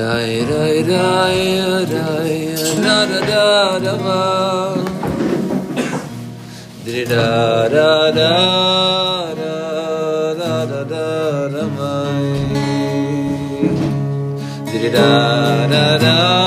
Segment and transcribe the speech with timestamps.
[0.00, 2.24] Diddy da da da
[2.80, 4.76] da da da da da
[6.84, 8.32] Diddy da da da
[9.36, 9.54] da
[10.40, 11.64] da da da da
[14.72, 15.08] Diddy da
[15.68, 16.39] da da da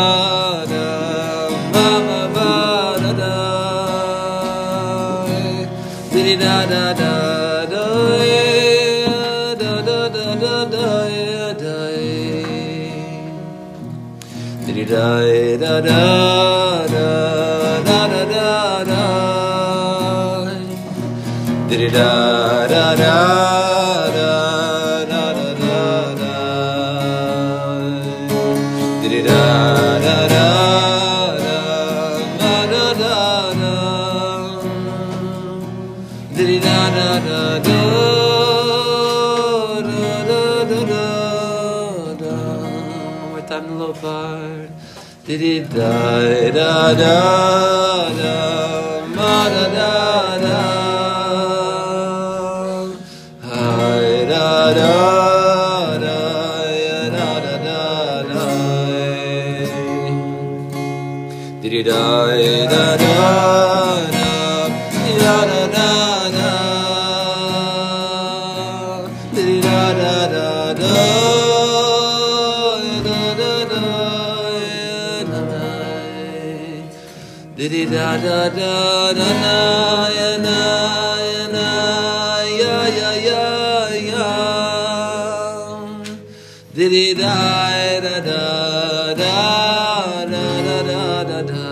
[15.81, 16.42] da da
[46.73, 47.17] da da
[48.19, 48.37] da
[49.15, 49.91] ma da da
[50.43, 50.61] da
[54.31, 54.47] da
[54.79, 54.91] da
[56.03, 56.17] da
[56.85, 57.81] ya da da da
[58.29, 58.45] da
[61.61, 62.01] Diddy da
[62.71, 63.82] da da
[77.73, 80.57] Diddy da da da da na ya na
[81.33, 81.67] ya na
[82.61, 83.45] ya ya ya
[84.09, 84.29] ya.
[86.75, 87.33] Diddy da
[88.05, 88.43] da da
[89.21, 89.33] da
[90.33, 91.65] da da da da da.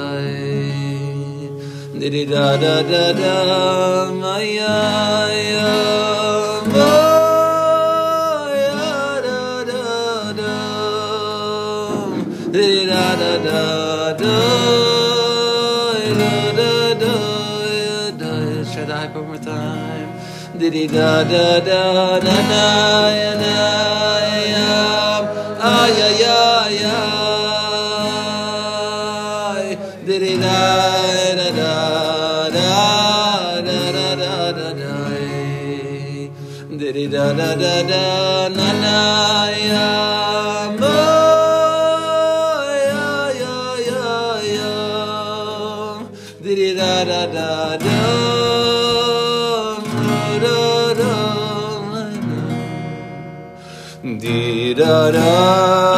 [2.00, 3.36] Diddy da da da da
[4.22, 5.21] ma ya
[20.62, 23.62] Diddy da da da da da ya da
[24.54, 24.74] ya
[25.60, 26.42] ah ya ya
[26.82, 26.98] ya
[30.06, 30.62] Diddy da
[31.40, 31.74] da da
[32.58, 32.70] da
[33.66, 34.94] da da da da da
[36.78, 38.41] Diddy da da da da
[55.10, 55.91] da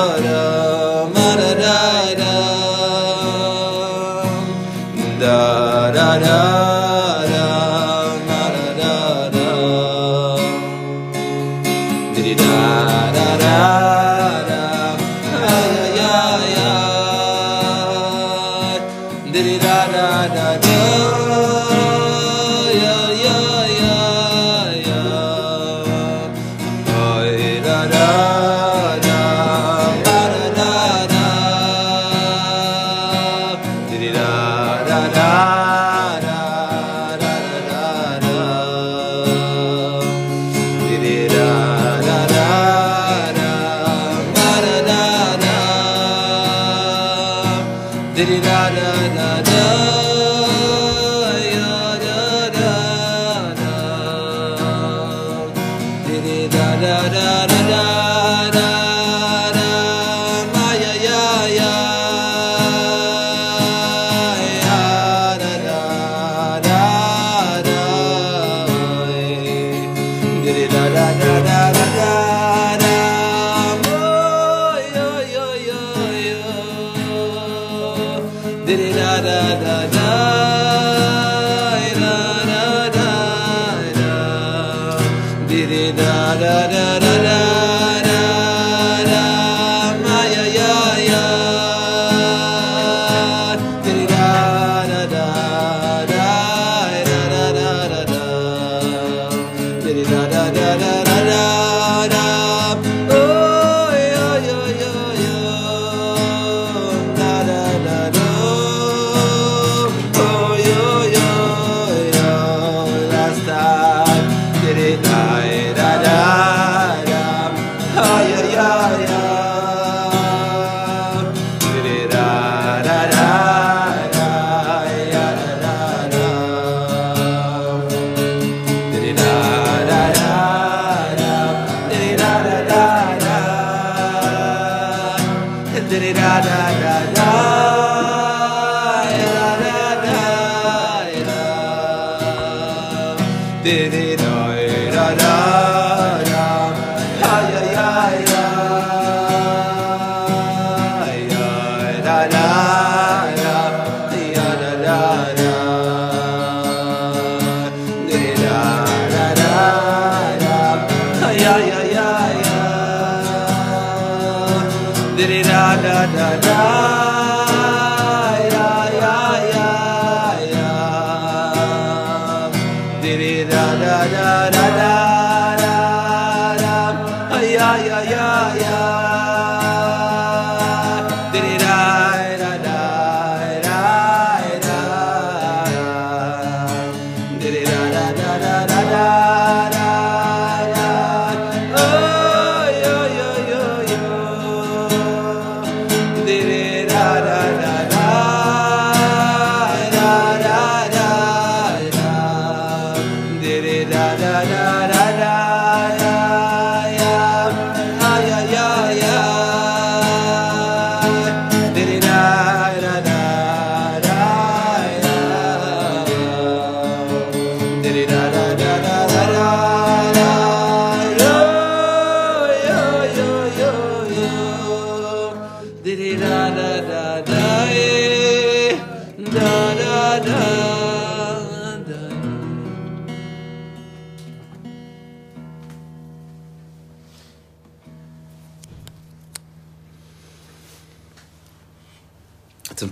[203.43, 204.92] Didi da da da da da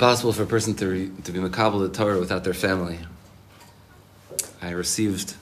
[0.02, 2.98] impossible for a person to, re, to be makabel the Torah without their family.
[4.60, 5.36] I received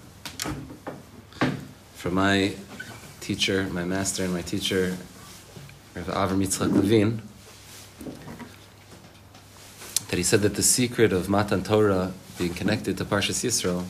[1.93, 2.55] from my
[3.21, 4.97] teacher, my master, and my teacher,
[5.95, 7.21] Rav Avram Yitzchak Levine,
[10.09, 13.85] that he said that the secret of Matan Torah being connected to Parshas Yisro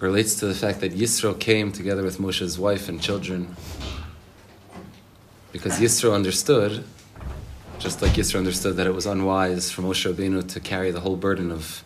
[0.00, 3.54] relates to the fact that Yisro came together with Moshe's wife and children
[5.52, 6.84] because Yisro understood,
[7.78, 11.16] just like Yisro understood that it was unwise for Moshe Rabbeinu to carry the whole
[11.16, 11.84] burden of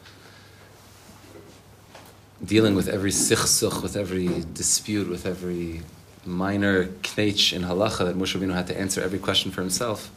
[2.44, 5.82] dealing with every sichsuch, with every dispute, with every
[6.26, 10.10] minor knetch in halacha that Moshe Rabbeinu had to answer every question for himself.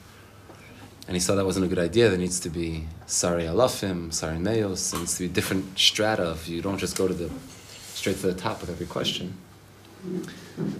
[1.07, 2.09] And he saw that wasn't a good idea.
[2.09, 6.23] There needs to be sari alafim, sari meos, there needs to be different strata.
[6.23, 7.29] Of you don't just go to the
[7.93, 9.37] straight to the top with every question.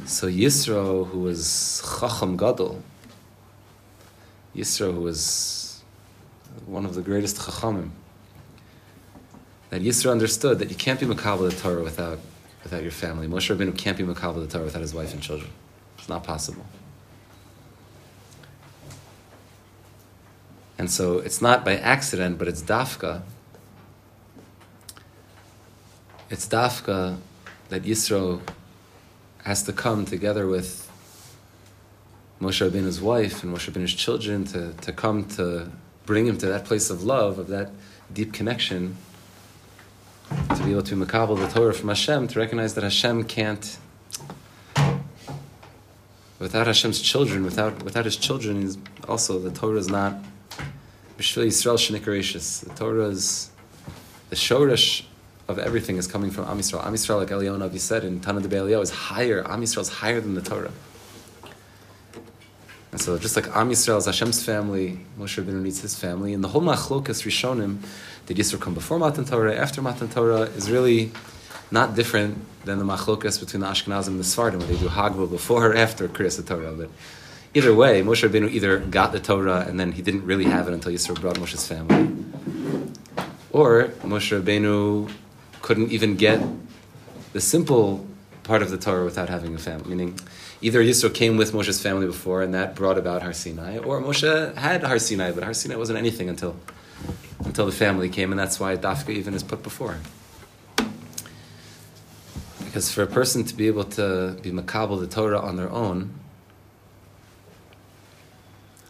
[0.05, 2.81] So Yisro, who was Chacham Gadol,
[4.55, 5.83] Yisro, who was
[6.65, 7.91] one of the greatest Chachamim,
[9.69, 12.19] that Yisro understood that you can't be Makabal the Torah without,
[12.63, 13.27] without your family.
[13.27, 15.51] Moshe Rabbeinu can't be Makabal the Torah without his wife and children.
[15.97, 16.65] It's not possible.
[20.79, 23.23] And so it's not by accident, but it's dafka.
[26.29, 27.17] It's dafka
[27.69, 28.41] that Yisro
[29.47, 30.91] has to come together with
[32.41, 35.71] Moshe Rabbeinu's wife and Moshe Rabbeinu's children to, to come to
[36.05, 37.69] bring him to that place of love, of that
[38.11, 38.97] deep connection,
[40.53, 43.77] to be able to makabel the Torah from Hashem, to recognize that Hashem can't,
[46.39, 48.77] without Hashem's children, without, without his children, is
[49.07, 50.15] also the Torah is not,
[51.17, 52.65] B'shvil Yisrael Shenikaracious.
[52.65, 53.49] The Torah is,
[54.29, 55.05] the Shoresh
[55.47, 56.85] of everything is coming from Am Yisrael.
[56.85, 59.49] Am Yisrael, like Eliyahu said in Tana de Be'eliyahu, is higher.
[59.49, 60.71] Am Yisrael is higher than the Torah.
[62.91, 66.43] And so, just like Am Yisrael is Hashem's family, Moshe Rabbeinu needs his family, and
[66.43, 67.77] the whole Machlokas Rishonim,
[68.25, 71.11] did Yisro come before Matan Torah, after Matan Torah, is really
[71.71, 75.29] not different than the Machlokas between the Ashkenazim and the Sfardim, where they do Hagba
[75.29, 76.73] before or after Kriyas Torah.
[76.73, 76.89] But
[77.53, 80.73] either way, Moshe Rabbeinu either got the Torah and then he didn't really have it
[80.73, 82.13] until Yisro brought Moshe's family,
[83.51, 85.11] or Moshe Rabbeinu
[85.67, 86.41] couldn't even get
[87.33, 88.07] the simple
[88.43, 89.89] part of the Torah without having a family.
[89.89, 90.17] Meaning,
[90.61, 94.55] either Yisro came with Moshe's family before, and that brought about Har Sinai, or Moshe
[94.55, 96.55] had Har Sinai, but Har Sinai wasn't anything until
[97.43, 99.97] until the family came, and that's why Dafka even is put before.
[102.63, 106.13] Because for a person to be able to be makabel the Torah on their own,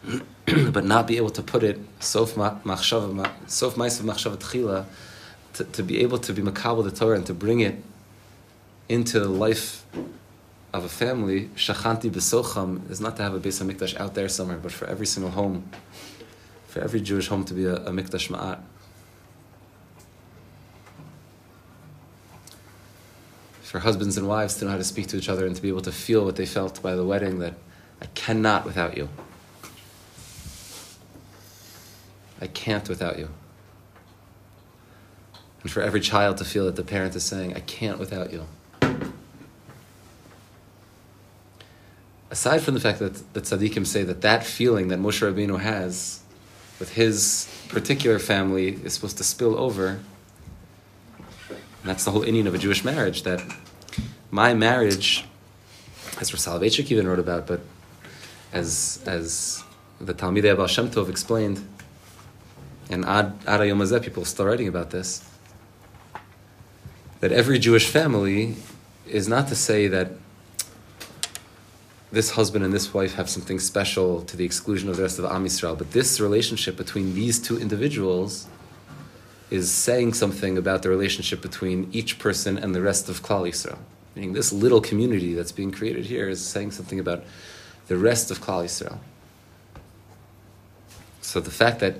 [0.70, 4.86] but not be able to put it sof machshava, sof ma'asav machshava tchila,
[5.58, 7.82] to, to be able to be makabel the Torah and to bring it
[8.88, 9.84] into the life
[10.72, 14.58] of a family, shachanti besocham, is not to have a Beis Hamikdash out there somewhere,
[14.58, 15.68] but for every single home,
[16.68, 18.60] for every Jewish home to be a, a Mikdash Me'at.
[23.62, 25.68] For husbands and wives to know how to speak to each other and to be
[25.68, 27.54] able to feel what they felt by the wedding that
[28.00, 29.08] I cannot without you.
[32.40, 33.28] I can't without you.
[35.62, 38.46] And for every child to feel that the parent is saying, I can't without you.
[42.30, 46.20] Aside from the fact that the tzaddikim say that that feeling that Moshe Rabbeinu has
[46.78, 49.98] with his particular family is supposed to spill over,
[51.84, 53.42] that's the whole inyan of a Jewish marriage, that
[54.30, 55.24] my marriage,
[56.20, 57.60] as Rav Soloveitchik even wrote about, but
[58.52, 59.64] as, as
[60.00, 61.66] the Talmidei Abba Shem Tov explained,
[62.90, 65.27] and Ad, Ad people still writing about this,
[67.20, 68.56] that every Jewish family
[69.06, 70.12] is not to say that
[72.10, 75.26] this husband and this wife have something special to the exclusion of the rest of
[75.26, 78.46] Am Yisrael, but this relationship between these two individuals
[79.50, 83.78] is saying something about the relationship between each person and the rest of Klal Yisrael.
[84.14, 87.24] Meaning, this little community that's being created here is saying something about
[87.88, 88.98] the rest of Klal Yisrael.
[91.20, 91.96] So the fact that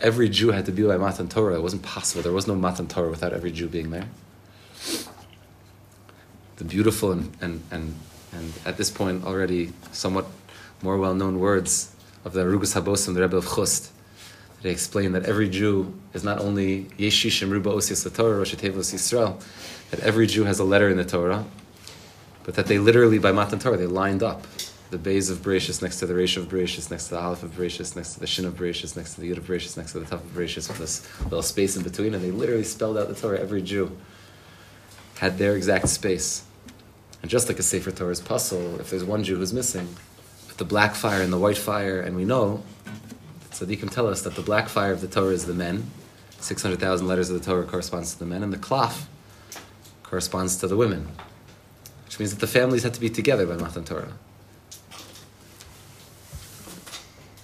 [0.00, 2.22] every Jew had to be by Matan Torah, it wasn't possible.
[2.22, 4.08] There was no Matan Torah without every Jew being there.
[6.56, 7.94] The beautiful and, and, and,
[8.32, 10.26] and at this point already somewhat
[10.82, 11.94] more well-known words
[12.24, 13.92] of the Arugus Habosim, the Rebbe of Chust.
[14.62, 19.40] They explain that every Jew is not only Yeshishim Ruba Osias Torah, Rosh Yisrael,
[19.90, 21.44] that every Jew has a letter in the Torah,
[22.44, 24.46] but that they literally, by Matan Torah, they lined up
[24.90, 27.50] the bays of Bereshis next to the Resh of Bereshis, next to the Aleph of
[27.50, 30.00] Bereshis, next to the Shin of Bereshis, next to the Yud of Bereshis, next to
[30.00, 33.08] the Taf of Bereshis, with this little space in between, and they literally spelled out
[33.08, 33.38] the Torah.
[33.38, 33.96] Every Jew
[35.18, 36.44] had their exact space.
[37.22, 39.88] And just like a Sefer Torah's puzzle, if there's one Jew who's missing,
[40.46, 42.62] with the black fire and the white fire, and we know,
[43.50, 45.90] Tzaddikim tell us that the black fire of the Torah is the men,
[46.40, 49.08] 600,000 letters of the Torah corresponds to the men, and the cloth
[50.02, 51.08] corresponds to the women,
[52.04, 54.12] which means that the families had to be together by Matan Torah.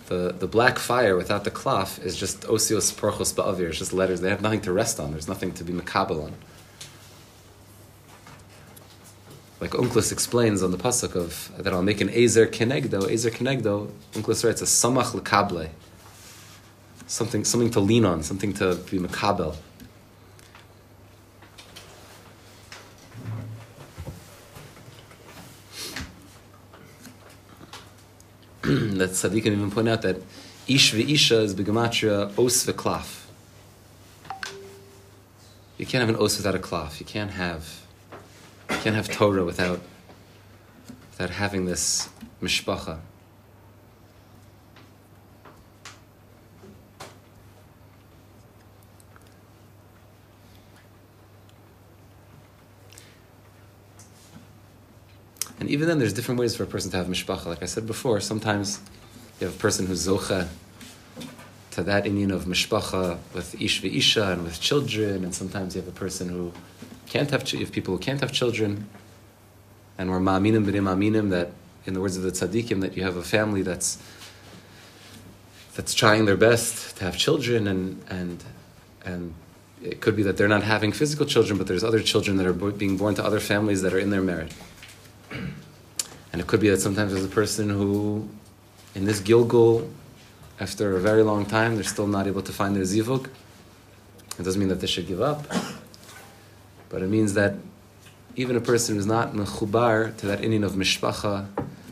[0.07, 4.21] The, the black fire without the cloth is just osios porchos ba'avir, it's just letters.
[4.21, 6.35] They have nothing to rest on, there's nothing to be makabel on.
[9.63, 13.09] Like Onkelos explains on the pasuk of that I'll make an ezer kenegdo.
[13.09, 13.93] Ezer kenegdo.
[14.13, 15.69] Onkelos writes a samach lekable.
[17.07, 19.55] Something, something to lean on, something to be makabel.
[28.63, 30.17] that tzaddik can even point out that
[30.67, 33.27] ish ve'isha is begematria os ve'klaf.
[35.79, 36.99] You can't have an os without a klaf.
[36.99, 37.83] You can't have
[38.83, 39.81] can't have Torah without
[41.13, 42.09] without having this
[42.43, 42.99] mishpacha.
[55.61, 57.47] And even then, there's different ways for a person to have mishpacha.
[57.47, 58.81] Like I said before, sometimes
[59.39, 60.49] you have a person who's zocha
[61.71, 65.89] to that inyan of mishpacha with ish ve'isha and with children, and sometimes you have
[65.89, 66.53] a person who
[67.13, 68.89] can't have you have people who can't have children,
[69.99, 71.51] and we're ma'aminim b'nim ma'aminim that,
[71.85, 73.99] in the words of the tzaddikim, that you have a family that's
[75.75, 78.43] that's trying their best to have children, and and
[79.05, 79.35] and
[79.83, 82.55] it could be that they're not having physical children, but there's other children that are
[82.55, 84.55] being born to other families that are in their merit.
[86.33, 88.27] And it could be that sometimes there's a person who,
[88.95, 89.91] in this Gilgul,
[90.61, 93.29] after a very long time, they're still not able to find their zivug.
[94.39, 95.45] It doesn't mean that they should give up,
[96.93, 97.55] but it means that
[98.37, 101.49] even a person who's not mechubar to that inyan of mishpacha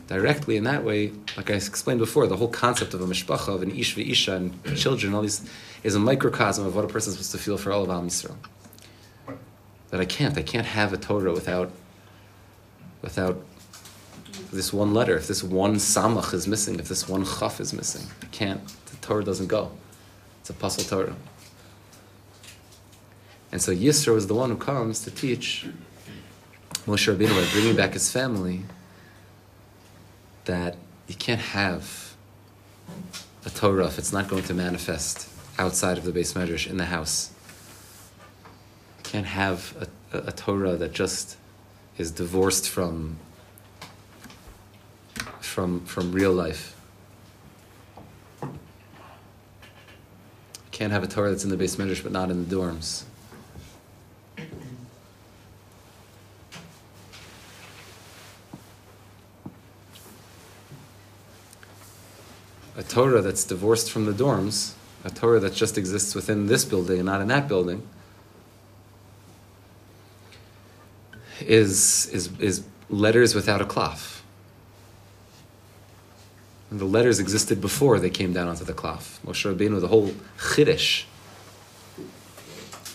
[0.07, 3.63] directly in that way, like I explained before, the whole concept of a mishpacha, of
[3.63, 5.49] an ish v'isha, and children, all these,
[5.83, 8.07] is a microcosm of what a person is supposed to feel for all of Am
[8.07, 8.35] Yisrael.
[9.89, 11.71] That I can't, I can't have a Torah without,
[13.01, 13.43] without
[14.51, 18.05] this one letter, if this one samach is missing, if this one chaf is missing,
[18.21, 19.71] I can't, the Torah doesn't go.
[20.41, 21.15] It's a puzzle Torah.
[23.51, 25.67] And so Yisro is the one who comes to teach
[26.85, 28.61] Moshe Rabbeinu by bringing back his family
[30.45, 30.77] that
[31.07, 32.15] you can't have
[33.45, 35.27] a Torah if it's not going to manifest
[35.59, 37.31] outside of the beis medrash in the house.
[38.97, 39.75] You can't have
[40.13, 41.37] a, a, a Torah that just
[41.97, 43.17] is divorced from
[45.41, 46.79] from, from real life.
[48.41, 48.49] You
[50.71, 53.03] can't have a Torah that's in the beis medrash but not in the dorms.
[62.91, 67.05] Torah that's divorced from the dorms, a Torah that just exists within this building and
[67.05, 67.87] not in that building,
[71.39, 74.23] is, is, is letters without a cloth.
[76.69, 79.19] And the letters existed before they came down onto the cloth.
[79.25, 81.05] Moshe Rabbeinu, the whole chiddush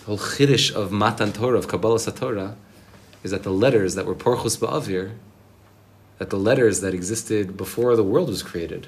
[0.07, 2.55] the whole chiddush of Matan Torah, of Kabbalas HaTorah,
[3.25, 5.15] is that the letters that were Porchus Ba'avir,
[6.19, 8.87] that the letters that existed before the world was created,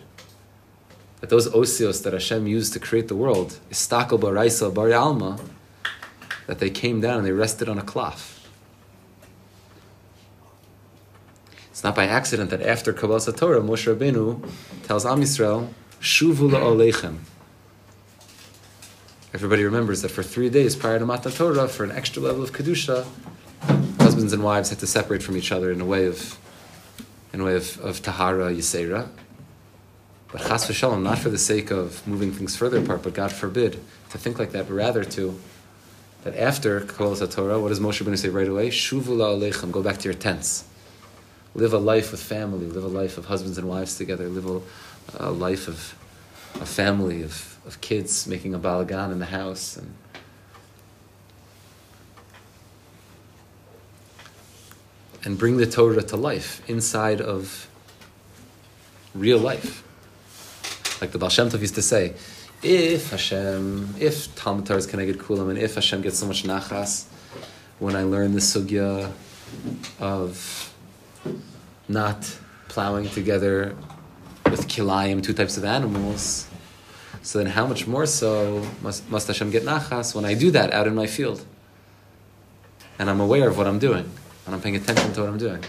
[1.21, 5.39] that those osios that Hashem used to create the world, Istakel Baraisa Bari Alma,
[6.47, 8.35] that they came down and they rested on a cloth.
[11.71, 14.51] It's not by accident that after Kabbalas HaTorah, Moshe Rabbeinu
[14.85, 15.69] tells Am Yisrael,
[16.01, 17.19] Shuvu la'olechem.
[19.35, 22.53] Everybody remembers that for three days prior to Matan Torah, for an extra level of
[22.53, 23.07] kedusha,
[24.01, 26.39] husbands and wives had to separate from each other in a way of,
[27.33, 29.09] in a way of, of tahara yisera.
[30.31, 33.81] But chas v'shalom, not for the sake of moving things further apart, but God forbid
[34.11, 35.39] to think like that, but rather to
[36.25, 38.69] that after Kabbalah Torah, what does Moshe Rabbeinu say right away?
[38.69, 40.65] Shuvu la'olechem, go back to your tents.
[41.55, 45.29] Live a life with family, live a life of husbands and wives together, live a,
[45.29, 45.95] a life of
[46.61, 49.95] a family, of of kids making a balagan in the house and
[55.23, 57.69] and bring the Torah to life inside of
[59.15, 59.85] real life.
[61.01, 62.15] Like the Baal Shem Tov used to say,
[62.63, 67.07] if Hashem, if Talmud Torah is connected kulam, and if Hashem gets so much nachas
[67.79, 69.13] when I learn the sugya
[70.01, 70.75] of
[71.89, 72.39] not
[72.69, 73.77] plowing together
[74.47, 76.49] with kilayim, two types of animals,
[77.23, 80.73] so then, how much more so must, must Hashem get nachas when I do that
[80.73, 81.45] out in my field?
[82.99, 84.11] And I'm aware of what I'm doing,
[84.47, 85.63] and I'm paying attention to what I'm doing.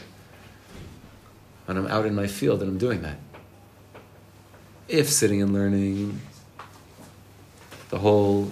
[1.66, 3.18] When I'm out in my field and I'm doing that.
[4.90, 6.20] If sitting and learning
[7.90, 8.52] the whole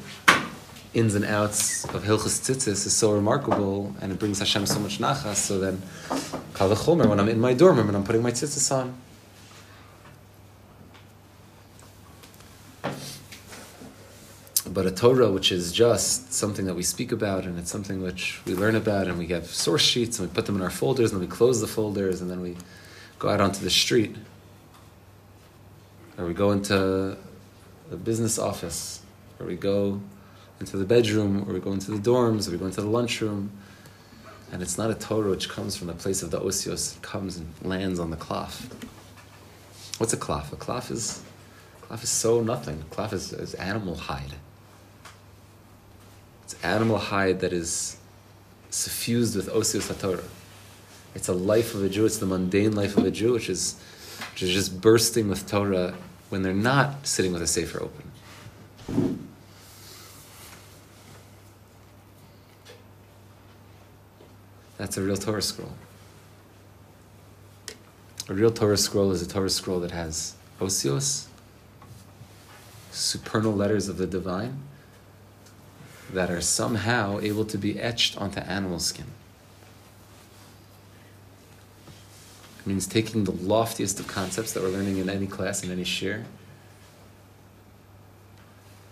[0.93, 4.99] ins and outs of Hilchas Tzitzis is so remarkable and it brings Hashem so much
[4.99, 5.81] nachas, so then
[6.53, 8.95] Kal when I'm in my dorm room and I'm putting my tzitzis on,
[14.71, 18.41] but a Torah which is just something that we speak about and it's something which
[18.45, 21.11] we learn about and we have source sheets and we put them in our folders
[21.11, 22.55] and then we close the folders and then we
[23.17, 24.15] go out onto the street
[26.17, 27.17] or we go into
[27.89, 29.01] the business office
[29.39, 30.01] or we go
[30.59, 33.51] into the bedroom or we go into the dorms or we go into the lunchroom
[34.51, 37.37] and it's not a Torah which comes from the place of the osios it comes
[37.37, 38.73] and lands on the cloth
[39.99, 40.51] what's a cloth?
[40.51, 41.21] a cloth is
[41.81, 44.33] cloth is so nothing cloth is, is animal hide
[46.43, 47.97] it's animal hide that is
[48.69, 50.23] suffused with osius haTorah.
[51.15, 52.05] It's a life of a Jew.
[52.05, 53.75] It's the mundane life of a Jew, which is,
[54.31, 55.95] which is just bursting with Torah
[56.29, 58.11] when they're not sitting with a sefer open.
[64.77, 65.73] That's a real Torah scroll.
[68.29, 71.27] A real Torah scroll is a Torah scroll that has osios,
[72.91, 74.59] supernal letters of the divine,
[76.11, 79.05] that are somehow able to be etched onto animal skin.
[82.67, 86.25] Means taking the loftiest of concepts that we're learning in any class, in any shiur,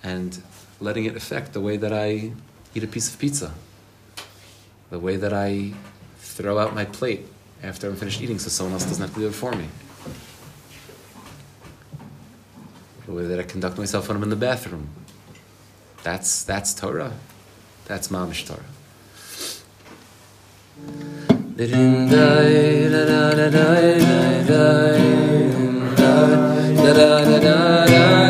[0.02, 0.42] and
[0.80, 2.32] letting it affect the way that I
[2.74, 3.54] eat a piece of pizza,
[4.92, 5.74] the way that I
[6.20, 7.26] throw out my plate
[7.62, 9.68] after I'm finished eating so someone else doesn't have to do it for me.
[13.08, 14.88] The way that I conduct myself when I'm in the bathroom,
[16.02, 17.12] that's that's Torah.
[17.88, 18.64] That's Mamish Torah
[21.58, 23.80] da da da da
[27.40, 28.25] da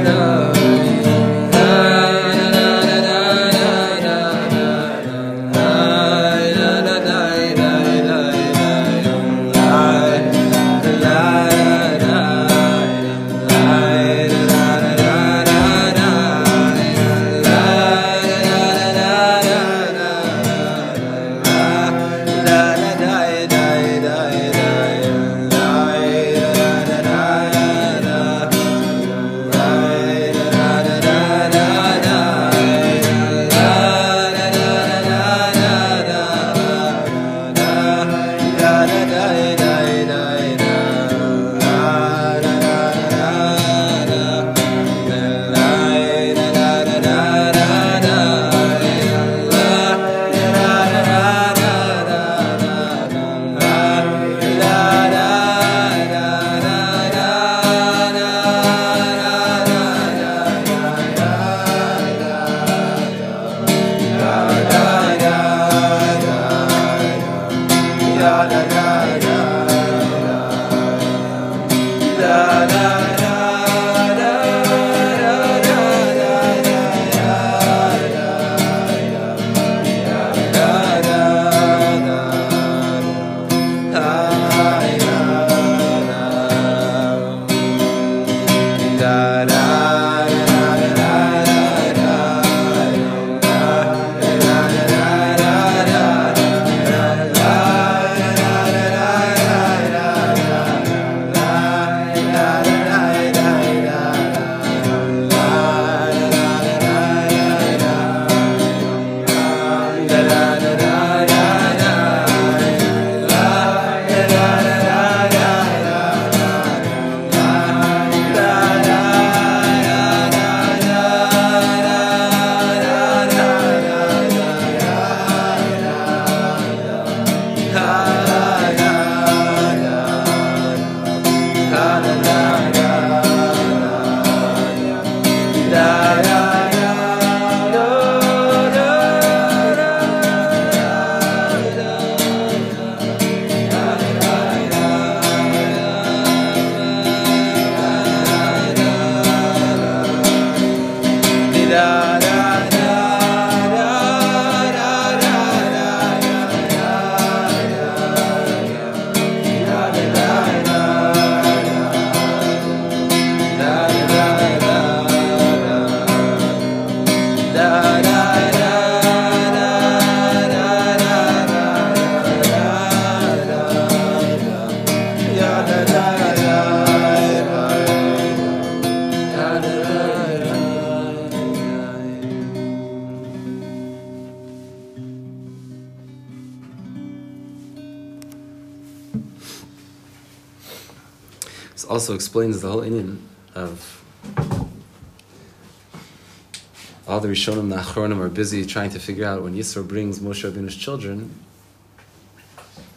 [197.45, 201.31] Rishonim the Achronim are busy trying to figure out when Yisro brings Moshe Rabbeinu's children.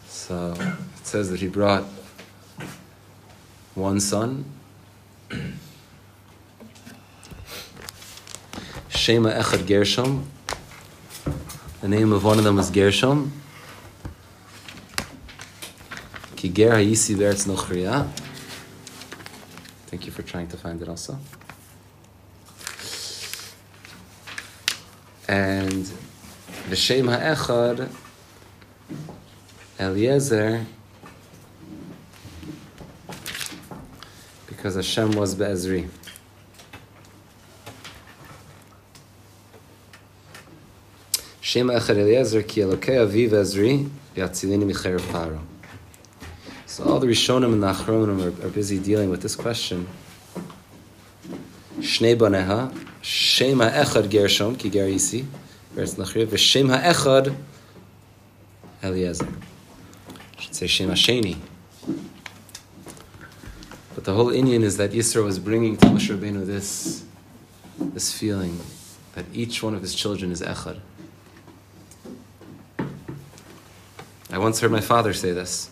[0.06, 1.84] So it says that he brought
[3.74, 4.46] one son,
[8.88, 10.26] Shema Echad Gershom.
[11.82, 13.32] The name of one of them was Gershom.
[16.36, 18.08] Ki Ger Hayisi Beretz Nochriya.
[19.88, 21.18] Thank you for trying to find it also.
[25.28, 25.92] And
[26.70, 27.90] the Shem HaEchad,
[29.78, 30.64] Eliezer,
[34.46, 35.86] because Hashem was Be'ezri.
[41.42, 43.86] Shem HaEchad Eliezer, ki Elokei Aviv Ezri,
[44.16, 45.40] Yatzilini Michair Paro.
[46.64, 49.86] So all the Rishonim and the Achronim are, are busy dealing with this question.
[51.80, 55.24] Shnei baneha, Shem ha'echad Gershom, ki gerisi,
[55.74, 57.34] Eretz Nachriv, v'Shem ha'echad
[58.82, 59.26] Eliezer.
[60.38, 61.38] Should say Shem ha'sheni.
[63.94, 67.02] But the whole inyan is that Yisro was bringing to Moshe Rabbeinu this,
[67.78, 68.60] this feeling
[69.14, 70.78] that each one of his children is echad.
[74.30, 75.70] I once heard my father say this.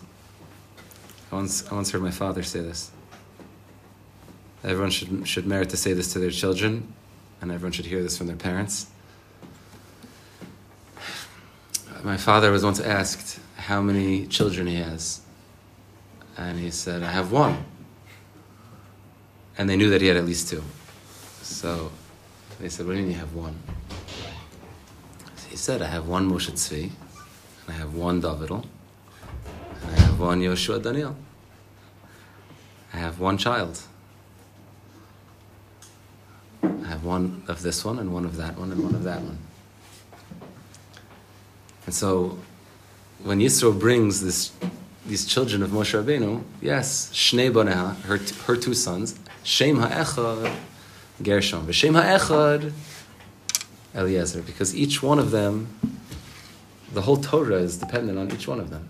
[1.31, 2.89] I once, I once heard my father say this.
[4.63, 6.95] Everyone should, should merit to say this to their children,
[7.41, 8.87] and everyone should hear this from their parents.
[12.03, 15.21] My father was once asked how many children he has,
[16.37, 17.65] and he said, I have one.
[19.57, 20.63] And they knew that he had at least two.
[21.41, 21.91] So
[22.59, 23.55] they said, What do you mean you have one?
[25.49, 28.65] He said, I have one Moshe Tzvi, and I have one Davidel,
[29.81, 31.15] and I have one Yoshua Daniel.
[32.93, 33.81] I have one child.
[36.83, 39.21] I have one of this one, and one of that one, and one of that
[39.21, 39.37] one.
[41.85, 42.37] And so,
[43.23, 44.51] when Yisro brings this,
[45.05, 50.53] these children of Moshe Rabbeinu, yes, Shnei Boneha, her, her two sons, Shem HaEchad,
[51.23, 52.73] Gershom, V'Shem HaEchad,
[53.95, 55.67] Eliezer, because each one of them,
[56.93, 58.89] the whole Torah is dependent on each one of them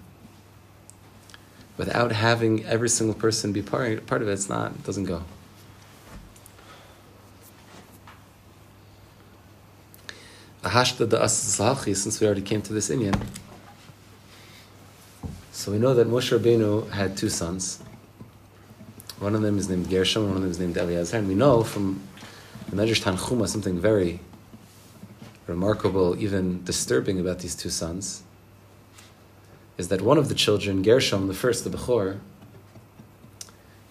[1.77, 5.23] without having every single person be part, part of it, it's not, it doesn't go.
[10.63, 13.19] Ahashta da since we already came to this inyan.
[15.51, 17.81] So we know that Moshe Rabbeinu had two sons.
[19.19, 21.17] One of them is named Gershom, one of them is named Eliezer.
[21.17, 22.01] And we know from
[22.69, 24.19] the Medrash Tanchuma something very
[25.47, 28.23] remarkable, even disturbing about these two sons
[29.77, 32.19] is that one of the children, Gershom, the first, the Bechor,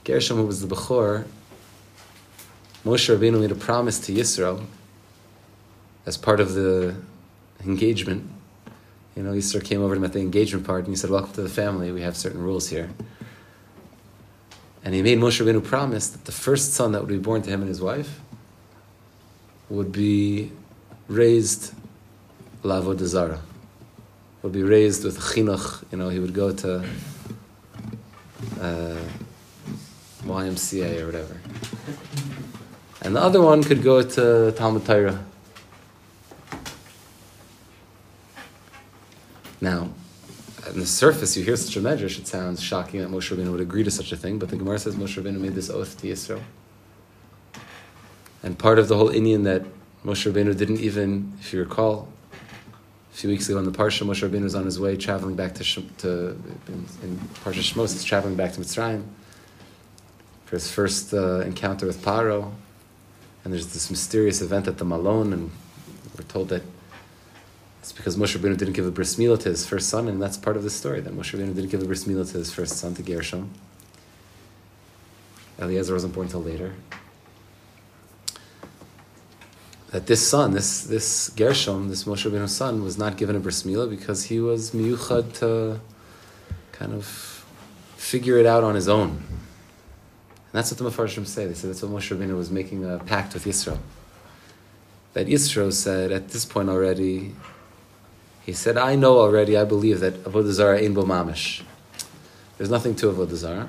[0.04, 1.24] Gershom, who was the Bechor,
[2.84, 4.64] Moshe Rabbeinu made a promise to Yisro
[6.06, 6.94] as part of the
[7.64, 8.30] engagement.
[9.14, 11.32] You know, Yisro came over to him at the engagement part and he said, Welcome
[11.34, 12.90] to the family, we have certain rules here.
[14.84, 17.50] And he made Moshe Rabbeinu promise that the first son that would be born to
[17.50, 18.20] him and his wife
[19.68, 20.52] would be
[21.08, 21.74] raised
[22.62, 23.40] Lavo Zara
[24.42, 25.84] would be raised with chinuch.
[25.90, 26.84] You know, he would go to
[28.60, 29.00] uh,
[30.22, 31.40] YMCA or whatever.
[33.02, 35.24] And the other one could go to Talmud Torah.
[39.60, 39.90] Now,
[40.66, 43.60] on the surface, you hear such a medrash, it sounds shocking that Moshe Rabbeinu would
[43.60, 46.06] agree to such a thing, but the Gemara says Moshe Rabbeinu made this oath to
[46.08, 46.40] Yisro.
[48.42, 49.62] And part of the whole inyan that
[50.04, 52.08] Moshe Rabbeinu didn't even, if you recall,
[53.12, 55.54] a few weeks ago in the Parsha, Moshe Rabbeinu was on his way traveling back
[55.54, 55.64] to,
[55.98, 59.04] to in, in Parsha Shmos, he's traveling back to Mitzrayim
[60.44, 62.52] for his first uh, encounter with Paro.
[63.44, 65.50] And there's this mysterious event at the Malon, and
[66.16, 66.62] we're told that
[67.86, 70.36] it's because Moshe Rabbeinu didn't give a bris milah to his first son, and that's
[70.36, 72.78] part of the story, that Moshe Rabbeinu didn't give a bris milah to his first
[72.78, 73.50] son, to Gershom.
[75.60, 76.74] Eliezer wasn't born until later
[79.92, 83.62] that this son, this this Gershom, this Moshe Rabbeinu's son, was not given a bris
[83.62, 85.80] milah because he was miyuchad to
[86.72, 87.06] kind of
[87.96, 89.08] figure it out on his own.
[89.10, 91.46] And that's what the Mefarshim say.
[91.46, 93.78] They say that's what Moshe Rabbeinu was making a pact with Yisro.
[95.14, 97.32] that Yisro said at this point already,
[98.46, 101.64] he said, I know already, I believe that Avodah Zarah ain't mamish.
[102.56, 103.68] There's nothing to Avodah Zarah.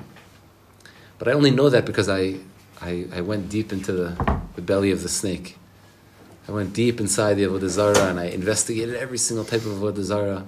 [1.18, 2.36] But I only know that because I,
[2.80, 5.58] I, I went deep into the, the belly of the snake.
[6.48, 10.00] I went deep inside the Avodah Zarah and I investigated every single type of Avodah
[10.00, 10.46] Zarah.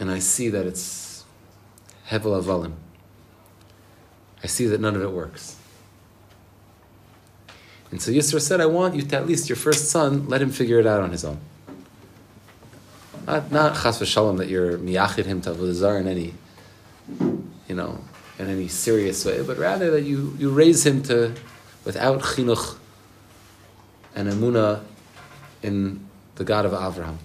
[0.00, 1.24] And I see that it's
[2.08, 2.72] Hevel Havalim.
[4.42, 5.54] I see that none of it works.
[7.92, 10.50] And so Yisro said, I want you to at least your first son, let him
[10.50, 11.38] figure it out on his own.
[13.26, 16.34] Not, not chas v'shalom that you're miyachid him to in any,
[17.68, 18.00] you know,
[18.38, 21.34] in any serious way, but rather that you, you raise him to,
[21.84, 22.76] without chinuch
[24.14, 24.82] and emuna
[25.62, 27.16] in the God of Avraham.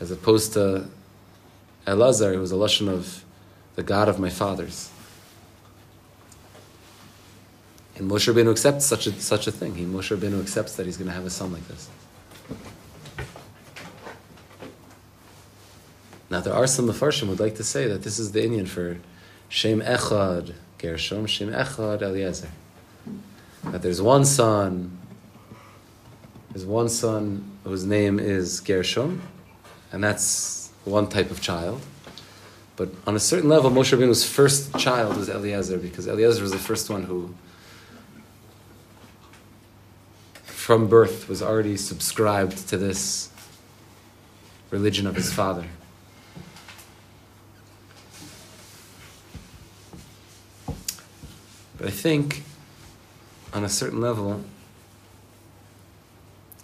[0.00, 0.88] As opposed to
[1.86, 3.24] Elazar, who was a lashon of
[3.76, 4.90] the God of my fathers.
[7.98, 9.74] And Moshe Rabbeinu accepts such a, such a thing.
[9.74, 11.88] He, Moshe Rabbeinu accepts that he's going to have a son like this.
[16.30, 18.68] Now, there are some Mefarshim who would like to say that this is the inyan
[18.68, 18.98] for
[19.48, 22.50] Shem Echad Gershom, Shem Echad Eliezer.
[23.64, 24.96] That there's one son,
[26.50, 29.22] there's one son whose name is Gershom,
[29.90, 31.80] and that's one type of child.
[32.76, 36.58] But on a certain level, Moshe Rabbeinu's first child was Eliezer, because Eliezer was the
[36.58, 37.34] first one who
[40.68, 43.30] from birth was already subscribed to this
[44.70, 45.64] religion of his father.
[51.78, 52.42] But I think,
[53.54, 54.44] on a certain level,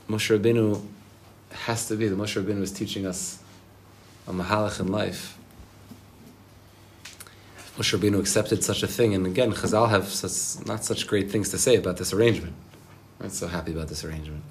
[0.06, 0.84] Moshe Rabbeinu
[1.52, 3.42] has to be, the Moshe Rabbeinu is teaching us
[4.28, 5.38] a mahalach in life.
[7.78, 11.48] Moshe Rabbeinu accepted such a thing, and again, Chazal have such, not such great things
[11.48, 12.54] to say about this arrangement.
[13.24, 14.44] I'm so happy about this arrangement.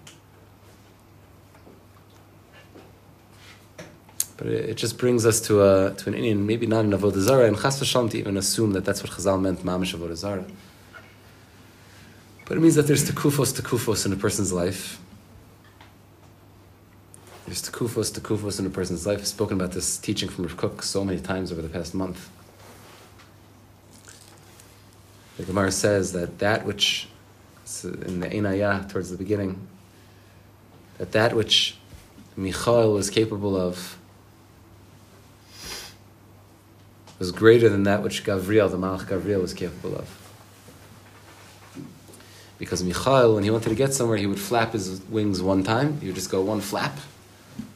[4.36, 7.20] But it, it just brings us to a to an inyan, maybe not an avodah
[7.20, 10.46] zarah, and chas v'shalom to even assume that that's what Chazal meant, mamish avodah zarah.
[12.46, 15.00] But it means that there's tekufos tekufos in a person's life.
[17.46, 19.20] There's tekufos tekufos in a person's life.
[19.20, 22.28] I've spoken about this teaching from Rav Kook so many times over the past month.
[25.38, 27.08] The Gemara says that that which
[27.84, 29.68] in the Ein Ayah towards the beginning,
[30.98, 31.78] that that which
[32.36, 33.98] Michael was capable of
[37.20, 40.20] was greater than that which Gavriel, the Malach Gavriel, was capable of.
[42.58, 46.00] Because Michael, when he wanted to get somewhere, he would flap his wings one time,
[46.02, 46.98] he would just go one flap,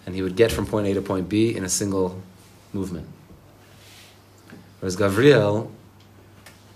[0.05, 2.21] and he would get from point A to point B in a single
[2.73, 3.07] movement.
[4.79, 5.71] Whereas Gavriel,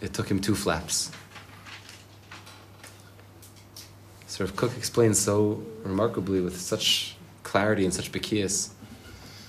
[0.01, 1.11] it took him two flaps.
[4.31, 8.69] So Rav Kook explains so remarkably with such clarity and such bekias,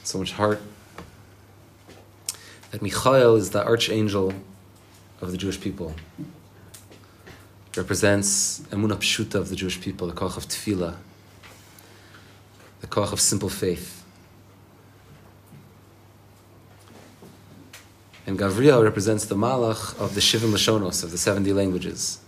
[0.03, 0.61] so much heart,
[2.73, 4.35] that Michael is the archangel
[5.21, 5.95] of the Jewish people.
[7.77, 10.97] Represents emunah pshuta of the Jewish people, the koach of tefillah,
[12.81, 14.05] the koach of simple faith.
[18.27, 22.22] And Gavriel represents the malach of the Shivim Lashonos, of the 70 languages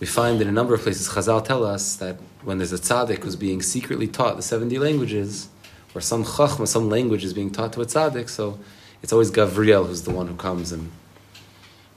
[0.00, 3.22] we find in a number of places, Chazal tell us that when there's a tzaddik
[3.22, 5.48] who's being secretly taught the 70 languages,
[5.94, 8.58] or some chachma, some language is being taught to a tzaddik, so
[9.02, 10.90] it's always Gavriel who's the one who comes and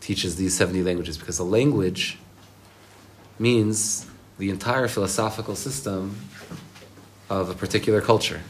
[0.02, 2.18] teaches these 70 languages, because a language
[3.40, 4.06] means
[4.38, 6.18] the entire philosophical system
[7.30, 8.42] of a particular culture.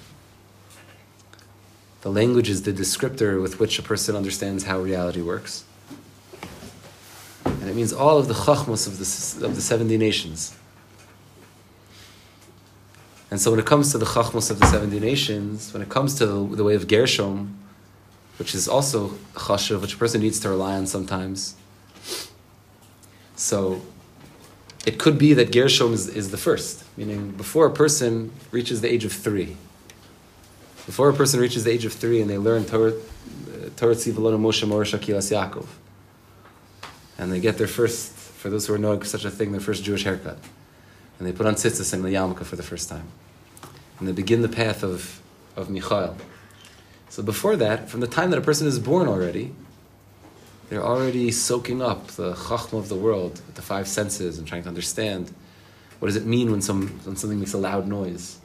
[2.01, 5.63] The language is the descriptor with which a person understands how reality works.
[7.63, 10.53] And it means all of the chachmos of the, of the 70 nations.
[13.31, 16.15] And so when it comes to the chachmos of the 70 nations, when it comes
[16.15, 17.57] to the, the way of Gershom,
[18.35, 21.55] which is also chashuv, which a person needs to rely on sometimes.
[23.37, 23.81] So
[24.85, 28.91] it could be that Gershom is, is the first, meaning before a person reaches the
[28.91, 29.55] age of three.
[30.85, 34.15] Before a person reaches the age of three and they learn Torah, uh, Torah Tziva
[34.15, 35.65] Lanu Moshe Morasha Kehillas Yaakov
[37.17, 39.83] and they get their first, for those who are knowing such a thing, their first
[39.83, 40.37] Jewish haircut.
[41.19, 43.07] And they put on tzitzis and the yarmulke for the first time.
[43.99, 45.21] And they begin the path of,
[45.55, 46.17] of Michael.
[47.09, 49.53] So before that, from the time that a person is born already,
[50.69, 54.63] they're already soaking up the chachma of the world with the five senses and trying
[54.63, 55.31] to understand
[55.99, 58.39] what does it mean when, some, when something makes a loud noise?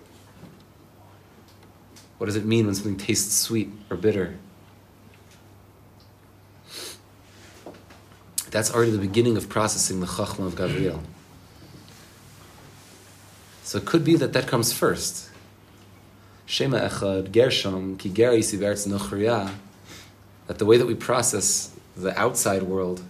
[2.18, 4.36] What does it mean when something tastes sweet or bitter?
[8.50, 11.02] That's already the beginning of processing the Chachma of Gabriel.
[13.62, 15.30] So it could be that that comes first.
[16.46, 18.08] Shem HaEchad, Gershom, Ki
[20.46, 23.02] that the way that we process the outside world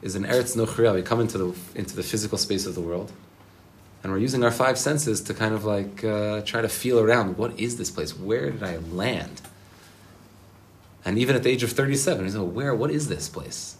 [0.00, 0.94] is in Eretz Nuchriya.
[0.94, 3.12] We come into the, into the physical space of the world,
[4.02, 7.36] and we're using our five senses to kind of like uh, try to feel around.
[7.36, 8.16] What is this place?
[8.16, 9.42] Where did I land?
[11.04, 13.76] And even at the age of 37, he's like, where, what is this place?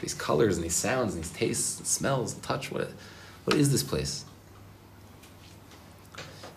[0.00, 2.90] These colors and these sounds and these tastes and smells and touch, what,
[3.44, 4.24] what is this place?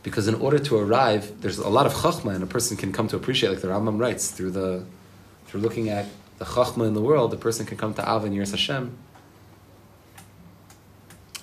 [0.04, 3.08] Because in order to arrive, there's a lot of chachma, and a person can come
[3.08, 4.84] to appreciate, like the Rambam writes, through the
[5.46, 8.52] through looking at the chachma in the world, the person can come to Av Yiras
[8.52, 8.98] Hashem.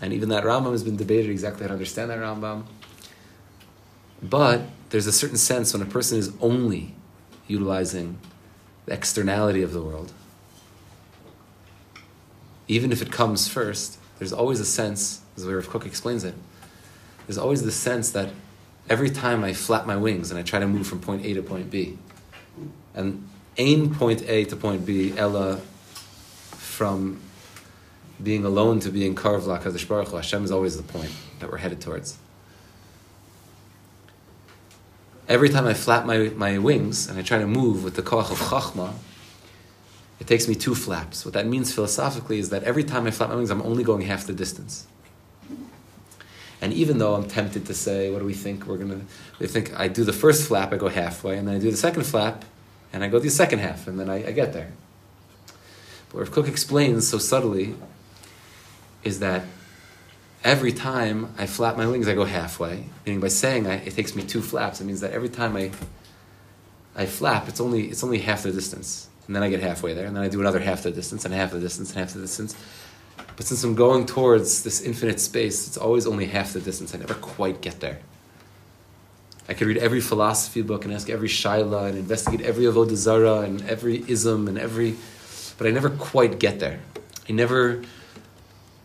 [0.00, 2.64] And even that Rambam has been debated exactly how to understand that Rambam.
[4.22, 6.94] But there's a certain sense when a person is only
[7.46, 8.18] utilizing
[8.86, 10.12] the externality of the world,
[12.68, 16.22] even if it comes first, there's always a sense, as the way Rav Kook explains
[16.22, 16.34] it,
[17.26, 18.30] there's always the sense that
[18.88, 21.42] every time I flap my wings and I try to move from point A to
[21.42, 21.98] point B,
[22.94, 23.26] and
[23.56, 25.60] aim point A to point B, Ella,
[26.56, 27.20] from
[28.22, 31.80] being alone to being carved like Hu, Hashem is always the point that we're headed
[31.80, 32.18] towards.
[35.28, 38.30] Every time I flap my, my wings and I try to move with the koach
[38.30, 38.94] of chachma,
[40.20, 41.24] it takes me two flaps.
[41.24, 44.02] What that means philosophically is that every time I flap my wings, I'm only going
[44.02, 44.86] half the distance.
[46.60, 49.02] And even though I'm tempted to say, what do we think we're gonna?
[49.38, 51.76] They think I do the first flap, I go halfway, and then I do the
[51.76, 52.44] second flap,
[52.92, 54.72] and I go the second half, and then I, I get there.
[56.10, 57.76] But Rav Kook explains so subtly
[59.04, 59.44] is that
[60.42, 62.86] every time I flap my wings, I go halfway.
[63.06, 65.70] Meaning by saying I, it takes me two flaps, it means that every time I
[66.96, 70.06] I flap, it's only it's only half the distance, and then I get halfway there,
[70.06, 72.20] and then I do another half the distance, and half the distance, and half the
[72.20, 72.56] distance,
[73.38, 76.92] but since I'm going towards this infinite space, it's always only half the distance.
[76.92, 78.00] I never quite get there.
[79.48, 83.42] I could read every philosophy book and ask every shaila and investigate every avodah zara
[83.42, 84.96] and every ism and every,
[85.56, 86.80] but I never quite get there.
[87.28, 87.84] I never,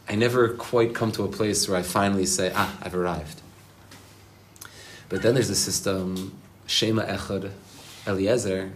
[0.07, 3.41] I never quite come to a place where I finally say, ah, I've arrived.
[5.09, 7.51] But then there's a system, Shem HaEchad
[8.05, 8.71] Eliezer.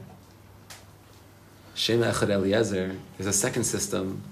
[1.78, 2.95] Shem HaEchad Eliezer.
[3.17, 4.23] There's a second system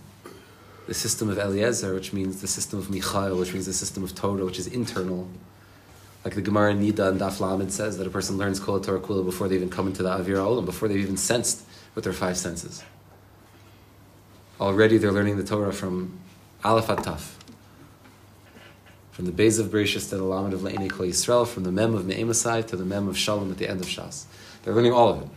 [0.87, 4.15] the system of Eliezer, which means the system of Michael, which means the system of
[4.15, 5.27] Torah, which is internal.
[6.23, 9.23] Like the Gemara Nida and Daf Lamed says that a person learns Kol Torah Kula
[9.23, 12.35] before they even come into the Avir Olam, before they've even sensed with their five
[12.35, 12.83] senses.
[14.59, 16.19] Already they're learning the Torah from
[16.63, 17.33] Aleph Ataf,
[19.11, 21.93] from the Beis of Bereshis to the Lamed of Le'inei Kol Yisrael, from the Mem
[21.93, 24.25] of Me'emasai to the Mem of Shalom at the end of Shas.
[24.63, 25.27] They're learning all of it.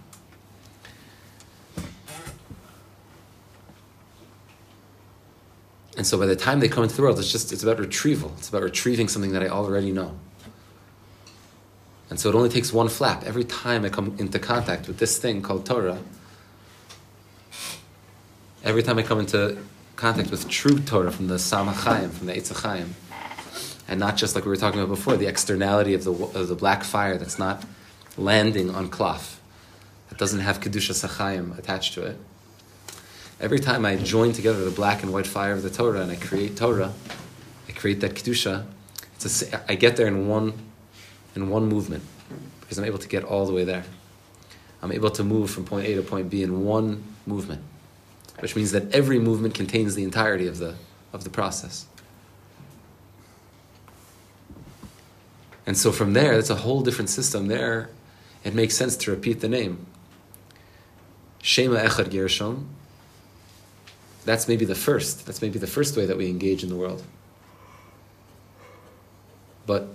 [5.99, 8.33] And so by the time they come into the world, it's just it's about retrieval.
[8.39, 10.17] It's about retrieving something that I already know.
[12.09, 13.25] And so it only takes one flap.
[13.25, 15.99] Every time I come into contact with this thing called Torah,
[18.63, 19.59] every time I come into
[19.97, 22.91] contact with true Torah from the Samachayim, from the Eitzachayim,
[23.89, 26.55] and not just like we were talking about before, the externality of the, of the
[26.55, 27.65] black fire that's not
[28.17, 29.41] landing on cloth,
[30.11, 32.19] that doesn't have Kedusha Sachayim attached to it
[33.41, 36.17] Every time I join together the black and white fire of the Torah and I
[36.17, 36.93] create Torah,
[37.69, 38.67] I create that kedusha.
[39.15, 40.55] It's a, I get there in one,
[41.37, 42.03] in one movement
[42.61, 43.85] because I'm able to get all the way there.
[44.83, 47.63] I'm able to move from point A to point B in one movement,
[48.41, 50.75] which means that every movement contains the entirety of the
[51.13, 51.87] of the process.
[55.67, 57.49] And so from there, that's a whole different system.
[57.49, 57.91] There,
[58.43, 59.87] it makes sense to repeat the name.
[61.43, 62.69] Shem HaEchad Gershom,
[64.29, 65.25] that's maybe the first.
[65.25, 67.03] That's maybe the first way that we engage in the world.
[69.65, 69.89] But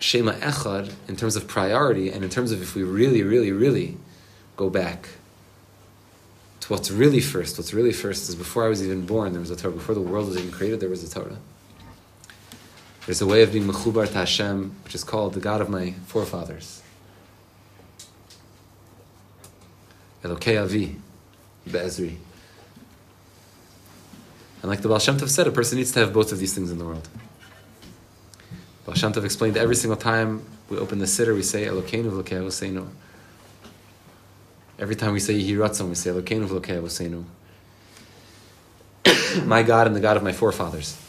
[0.00, 3.96] Shem HaEchad, in terms of priority, and in terms of if we really, really, really
[4.56, 5.10] go back
[6.60, 9.52] to what's really first, what's really first is before I was even born, there was
[9.52, 9.74] a Torah.
[9.74, 11.38] Before the world was even created, there was a Torah.
[13.06, 15.92] There's a way of being mechubar to Hashem, which is called the God of my
[16.06, 16.82] forefathers.
[20.24, 20.96] Elokei Avi,
[21.70, 22.16] Be'ezri.
[24.66, 26.52] And like the Baal Shem Tov said, a person needs to have both of these
[26.52, 27.08] things in the world.
[28.84, 32.88] Baal Shem Tov explained every single time we open the siddur, we say Elokeinu v'lokei.
[34.80, 37.24] Every time we say Yehiratzon, we say Elokeinu v'lokei avoseinu.
[39.46, 41.00] My God and the God of my forefathers.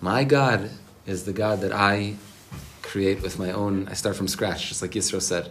[0.00, 0.70] My God
[1.06, 2.14] is the God that I
[2.82, 5.50] create with my own, I start from scratch, just like Yisro said.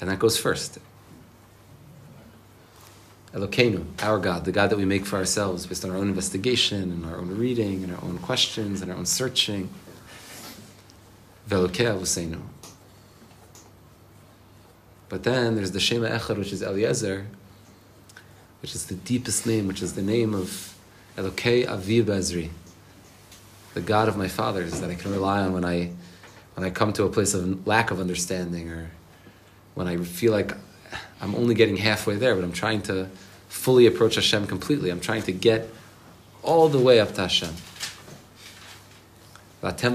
[0.00, 0.78] And that goes first.
[3.36, 6.90] Elokeinu, our God, the God that we make for ourselves based on our own investigation
[6.90, 9.68] and our own reading and our own questions and our own searching.
[11.46, 12.40] Velokei Avuseinu.
[15.10, 17.26] But then there's the Shem HaEchad, which is Eliezer,
[18.62, 20.74] which is the deepest name, which is the name of
[21.18, 22.48] Elokei Avi Bezri,
[23.74, 25.90] the God of my fathers that I can rely on when I,
[26.54, 28.90] when I come to a place of lack of understanding or
[29.74, 30.56] when I feel like
[31.20, 33.10] I'm only getting halfway there, but I'm trying to
[33.48, 34.90] fully approach Hashem completely.
[34.90, 35.68] I'm trying to get
[36.42, 37.54] all the way up to Hashem.
[39.62, 39.90] Not that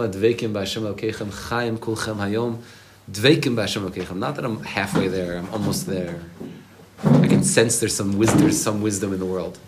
[4.44, 6.20] I'm halfway there, I'm almost there.
[7.04, 9.60] I can sense there's some wisdom, there's some wisdom in the world.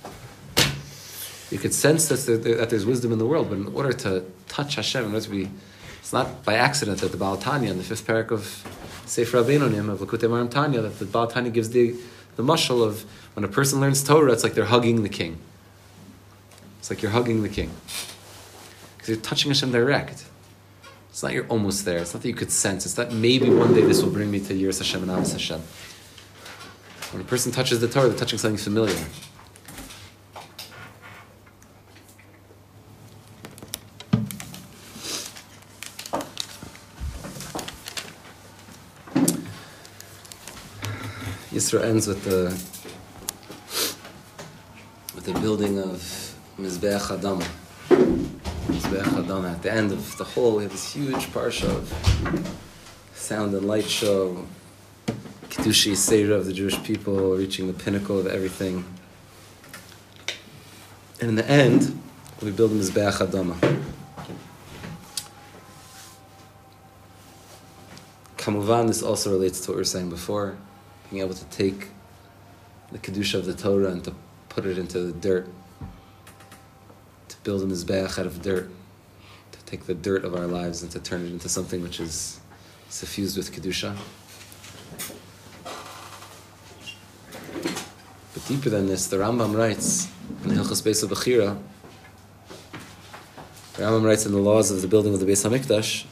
[1.49, 4.75] You could sense that, that there's wisdom in the world, but in order to touch
[4.75, 5.49] Hashem, in order to be,
[5.99, 8.43] it's not by accident that the Baal Tanya in the fifth parak of
[9.05, 11.95] Sefer Rabbeinu of Likutei Moharan Tanya that the Baal Tanya gives the
[12.35, 15.37] the mushal of when a person learns Torah, it's like they're hugging the king.
[16.79, 17.71] It's like you're hugging the king
[18.97, 20.25] because you're touching Hashem direct.
[21.09, 21.99] It's not you're almost there.
[21.99, 22.85] It's not that you could sense.
[22.85, 25.61] It's that maybe one day this will bring me to Yiras Hashem and Avos Hashem.
[27.11, 29.05] When a person touches the Torah, they're touching something familiar.
[41.81, 42.45] Ends with the
[45.15, 45.97] with the building of
[46.59, 47.47] Mizbeach Adama.
[48.67, 49.53] Mizbeach Adama.
[49.53, 52.47] At the end of the whole, we have this huge parsha of
[53.15, 54.45] sound and light show,
[55.49, 58.85] Kiddushi Seder of the Jewish people, reaching the pinnacle of everything.
[61.19, 61.99] And in the end,
[62.41, 63.57] we build Mizbeach Adama.
[68.37, 70.55] Kamuvan, this also relates to what we were saying before
[71.13, 71.89] being able to take
[72.91, 74.15] the kedusha of the Torah and to
[74.49, 75.47] put it into the dirt,
[77.27, 78.67] to build a mizbeach out of dirt,
[79.51, 82.39] to take the dirt of our lives and to turn it into something which is
[82.89, 83.95] suffused with kedusha.
[88.33, 90.07] But deeper than this, the Rambam writes
[90.43, 91.59] in the Hilchas Beis of Bechira.
[93.75, 96.05] The Rambam writes in the laws of the building of the Beis Hamikdash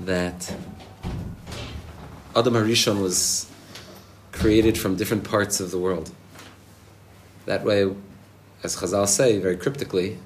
[0.00, 0.52] that
[2.40, 3.46] Adam Harishon was
[4.32, 6.10] created from different parts of the world.
[7.44, 7.94] That way,
[8.64, 10.16] as Chazal say very cryptically,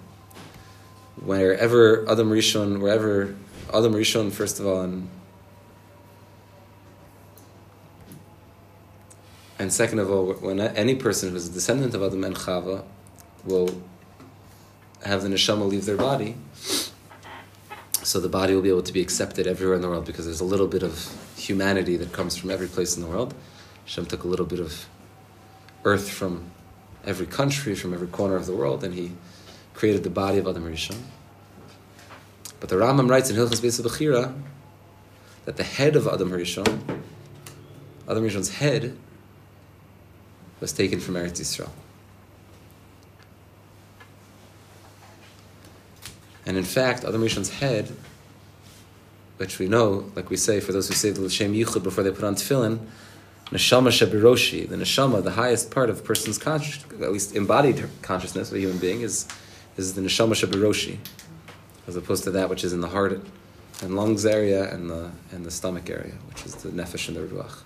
[1.16, 3.34] wherever Adam Rishon, wherever
[3.72, 5.08] Adam Rishon, first of all, and
[9.58, 12.84] and second of all, when any person who's a descendant of Adam and Chava
[13.44, 13.82] will
[15.04, 16.36] have the neshama leave their body,
[18.04, 20.40] so the body will be able to be accepted everywhere in the world because there's
[20.40, 23.34] a little bit of humanity that comes from every place in the world.
[23.84, 24.86] Hashem took a little bit of
[25.84, 26.51] earth from
[27.05, 29.12] every country, from every corner of the world, and he
[29.74, 30.97] created the body of Adam Rishon.
[32.61, 34.34] But the Rambam writes in Hilchas Beis Bechira
[35.45, 37.03] that the head of Adam Rishon,
[38.09, 38.97] Adam Rishon's head,
[40.61, 41.70] was taken from Eretz Yisrael.
[46.47, 47.95] And in fact, Adam Rishon's head,
[49.37, 52.11] which we know, like we say, for those who say the L'Shem Yichud before they
[52.11, 52.78] put on tefillin,
[53.47, 58.51] Neshama Shabiroshi, the Neshama, the highest part of a person's conscious, at least embodied consciousness
[58.51, 59.28] of a human being, is,
[59.76, 60.99] is the Neshama Shabiroshi,
[61.87, 63.20] as opposed to that which is in the heart
[63.82, 67.20] and lungs area and the, and the stomach area, which is the Nefesh and the
[67.20, 67.62] Ruach.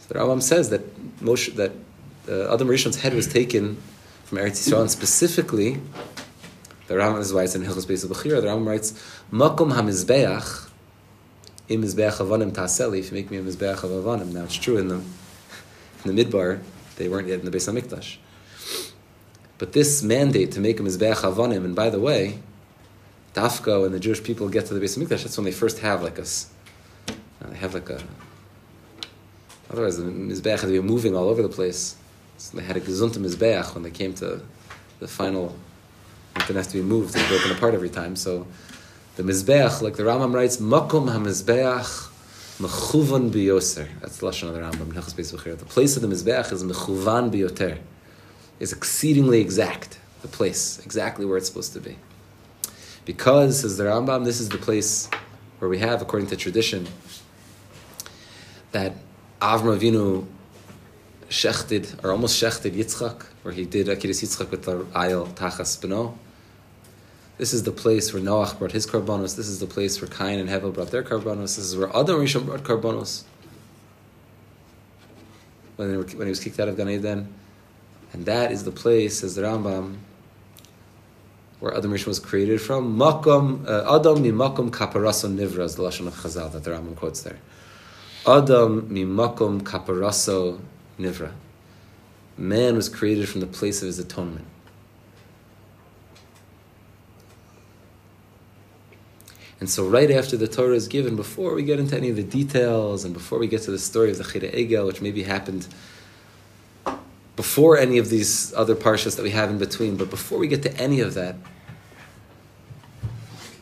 [0.00, 0.82] So the Rambam says that
[1.20, 1.72] Moshe, that
[2.28, 3.80] uh, Adam Rishon's head was taken
[4.24, 5.80] from Eretz Yisrael, and specifically
[6.90, 8.40] the Rambam is why it's in Hilchos Beis Bechira.
[8.40, 8.92] The Rambam writes,
[9.32, 10.68] "Makom hamizbeach
[11.68, 14.76] im mizbeach avanim taseli." If you make me a mizbeach of avanim, now it's true
[14.76, 14.96] in the
[16.04, 16.58] in the midbar
[16.96, 18.16] they weren't yet in the Beis Hamikdash.
[19.58, 22.40] But this mandate to make a mizbeach avanim, and by the way,
[23.34, 26.02] Dafka and the Jewish people get to the Beis Hamikdash, that's when they first have
[26.02, 28.02] like a uh, they have like a
[29.70, 31.94] otherwise the mizbeach to be moving all over the place.
[32.38, 34.42] So they had a gezunta mizbeach when they came to
[34.98, 35.54] the final
[36.36, 38.16] it has to be moved and broken apart every time.
[38.16, 38.46] So
[39.16, 42.10] the Mizbeach, like the Rambam writes, Makom HaMizbeach
[42.60, 43.88] Mechuvan Biyoser.
[44.00, 44.92] That's the Lashon of the Rambam,
[45.58, 47.78] The place of the Mizbeach is Mechuvan Biyoter.
[48.58, 51.96] Is exceedingly exact, the place, exactly where it's supposed to be.
[53.06, 55.08] Because, says the Rambam, this is the place
[55.58, 56.86] where we have, according to tradition,
[58.72, 58.92] that
[59.40, 60.26] Avram Avinu
[61.30, 66.14] shechted, or almost shechted Yitzchak, where he did Akeidas Yitzchak with the Ayel Tachas Beno.
[67.38, 69.36] This is the place where Noach brought his karbonos.
[69.36, 71.56] This is the place where Cain and Hevel brought their karbonos.
[71.56, 73.24] This is where Adam Rishon brought karbonos.
[75.80, 77.32] when, were, when he was kicked out of Gan Eden.
[78.12, 79.96] And that is the place, says the Rambam,
[81.60, 82.98] where Adam Rishon was created from.
[82.98, 86.96] Makom, uh, Adam mi makom kaparaso nivra is the Lashon of Chazal that the Rambam
[86.96, 87.38] quotes there.
[88.26, 90.60] Adam mi makom kaparaso
[90.98, 91.32] nivra.
[92.40, 94.46] Man was created from the place of his atonement.
[99.60, 102.22] And so, right after the Torah is given, before we get into any of the
[102.22, 105.68] details and before we get to the story of the Cheit HaEgel, which maybe happened
[107.36, 110.62] before any of these other parshas that we have in between, but before we get
[110.62, 111.36] to any of that,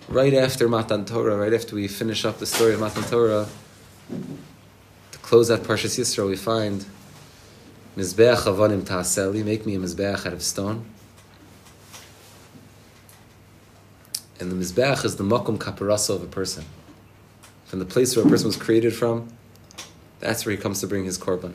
[0.09, 3.49] right after Matan Torah, right after we finish up the story of Matan Torah,
[5.11, 6.87] to close out Parshas Yisro, we find
[7.99, 10.85] Mizbeach make me a Mizbeach out of stone.
[14.39, 16.65] And the Mizbeach is the Makom Kaparasa of a person.
[17.65, 19.29] From the place where a person was created from,
[20.21, 21.55] that's where he comes to bring his korban.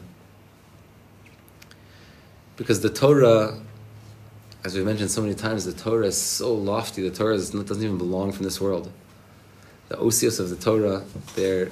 [2.58, 3.60] Because the Torah,
[4.66, 7.08] as we've mentioned so many times, the Torah is so lofty.
[7.08, 8.92] The Torah is, doesn't even belong from this world.
[9.88, 11.04] The osios of the Torah,
[11.36, 11.72] they're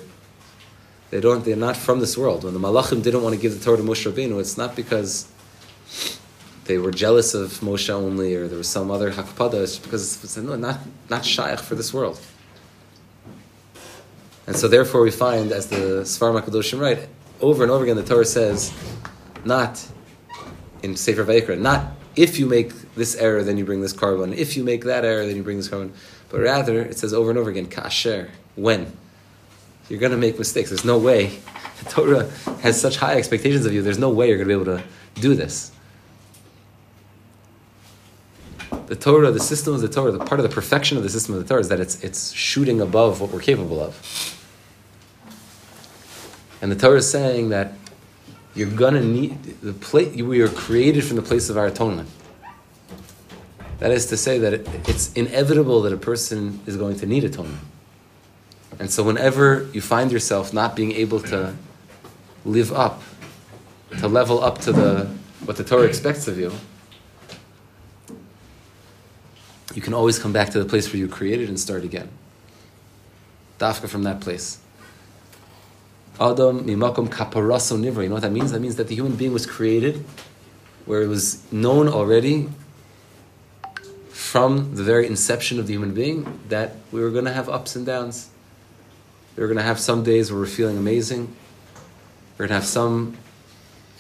[1.12, 2.44] they don't they're not from this world.
[2.44, 5.30] When the Malachim didn't want to give the Torah to Moshe Rabbeinu, it's not because
[6.66, 9.62] they were jealous of Moshe only, or there was some other hakpada.
[9.62, 12.20] It's because it's no, not not shaykh for this world.
[14.48, 17.08] And so, therefore, we find, as the Sfarim Hakadoshim write,
[17.40, 18.74] over and over again, the Torah says,
[19.46, 19.88] not
[20.82, 24.36] in Sefer Vayikra, not if you make this error, then you bring this korban.
[24.36, 25.92] If you make that error, then you bring this korban.
[26.30, 28.98] But rather, it says over and over again, kasher, when.
[29.90, 30.70] You're going to make mistakes.
[30.70, 31.40] There's no way.
[31.84, 32.30] The Torah
[32.62, 34.86] has such high expectations of you, there's no way you're going to be able to
[35.20, 35.72] do this.
[38.92, 41.34] the Torah, the system of the Torah, the part of the perfection of the system
[41.34, 43.96] of the Torah is that it's, it's shooting above what we're capable of.
[46.62, 47.72] And the Torah is saying that
[48.54, 52.10] you're going to need the place, we are created from the place of our atonement.
[53.80, 57.24] That is to say that it, it's inevitable that a person is going to need
[57.24, 57.62] atonement.
[58.82, 61.54] And so whenever you find yourself not being able to
[62.44, 63.04] live up,
[64.00, 65.06] to level up to the
[65.46, 66.52] what the Torah expects of you,
[69.76, 72.10] you can always come back to the place where you created and start again.
[73.60, 74.58] Dafka from that place.
[76.20, 78.02] Adam mimakom kaparaso nivra.
[78.02, 78.52] You know what that means?
[78.52, 80.04] That means that the human being was created
[80.88, 82.50] where it was known already
[84.10, 87.76] from the very inception of the human being that we were going to have ups
[87.76, 88.31] and downs.
[89.36, 91.34] We were going to have some days where we're feeling amazing.
[92.38, 93.18] We're going to have some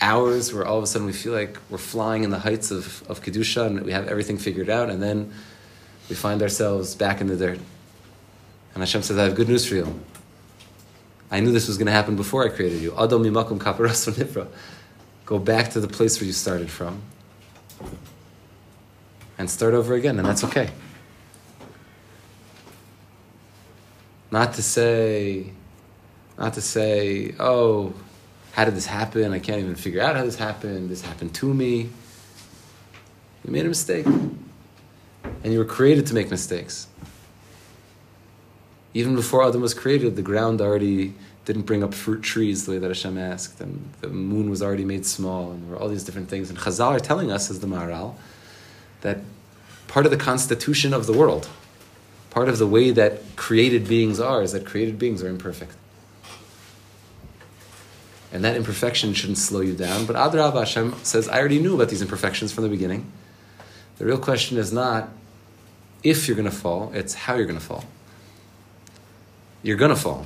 [0.02, 3.04] hours where all of a sudden we feel like we're flying in the heights of,
[3.10, 4.90] of Kedusha and we have everything figured out.
[4.90, 5.32] And then
[6.10, 7.60] we find ourselves back in the dirt.
[8.74, 10.00] And Hashem says, I have good news for you.
[11.30, 12.94] I knew this was going to happen before I created you.
[12.98, 14.48] Adam mimakum kaparas nifra.
[15.26, 17.02] Go back to the place where you started from
[19.38, 20.72] and start over again, and that's okay.
[24.32, 25.52] Not to say,
[26.38, 27.94] not to say, oh,
[28.54, 29.34] how did this happen?
[29.34, 30.90] I can't even figure out how this happened.
[30.90, 31.90] This happened to me.
[33.44, 34.06] You made a mistake.
[34.06, 36.88] And you were created to make mistakes.
[38.94, 41.14] Even before Adam was created, the ground already
[41.46, 44.86] didn't bring up fruit trees the way that Hashem asked, and the moon was already
[44.86, 46.50] made small, and there were all these different things.
[46.50, 48.16] And Chazal are telling us, as the Maharal,
[49.02, 49.20] that
[49.88, 51.50] part of the constitution of the world,
[52.32, 55.76] part of the way that created beings are, is that created beings are imperfect.
[58.34, 60.06] And that imperfection shouldn't slow you down.
[60.06, 63.12] But Adrab Hashem says, I already knew about these imperfections from the beginning.
[63.98, 65.10] The real question is not
[66.02, 67.84] if you're going to fall, it's how you're going to fall.
[69.62, 70.26] You're going to fall.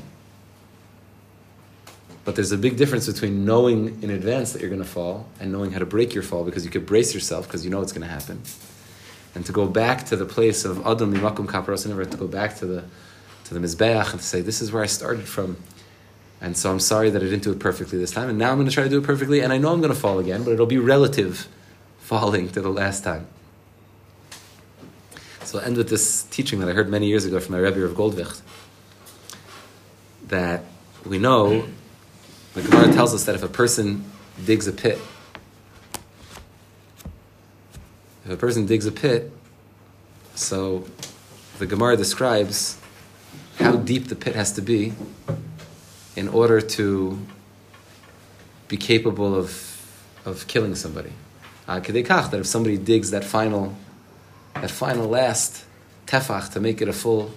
[2.24, 5.52] But there's a big difference between knowing in advance that you're going to fall and
[5.52, 7.92] knowing how to break your fall because you could brace yourself because you know it's
[7.92, 8.42] going to happen.
[9.36, 12.56] And to go back to the place of Adam Mimakum Kaparos and to go back
[12.58, 12.84] to the
[13.46, 15.58] to the Mizbeach and to say, This is where I started from.
[16.42, 18.30] And so I'm sorry that I didn't do it perfectly this time.
[18.30, 19.40] And now I'm going to try to do it perfectly.
[19.40, 21.48] And I know I'm going to fall again, but it'll be relative
[21.98, 23.28] falling to the last time.
[25.44, 27.84] So I'll end with this teaching that I heard many years ago from my Rebbe
[27.84, 28.42] of Goldwicht.
[30.28, 30.64] That
[31.06, 31.68] we know,
[32.54, 34.06] the Gemara tells us that if a person
[34.44, 35.00] digs a pit,
[38.26, 39.32] if a person digs a pit,
[40.34, 40.86] so
[41.60, 42.78] the Gemara describes
[43.58, 44.94] how deep the pit has to be
[46.16, 47.26] in order to
[48.68, 49.82] be capable of,
[50.26, 51.12] of killing somebody.
[51.68, 53.76] Uh, that if somebody digs that final
[54.56, 55.66] that final last
[56.08, 57.32] tefach to make it a full